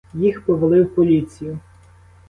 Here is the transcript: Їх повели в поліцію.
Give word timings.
Їх 0.13 0.45
повели 0.45 0.83
в 0.83 0.95
поліцію. 0.95 1.59